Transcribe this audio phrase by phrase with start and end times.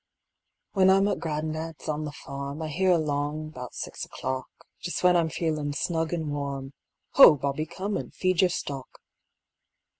[0.71, 4.47] When I'm at gran'dad's on the farm, I hear along 'bout six o'clock,
[4.81, 6.73] Just when I'm feelin' snug an' warm,
[7.11, 8.97] "Ho, Bobby, come and feed your stock."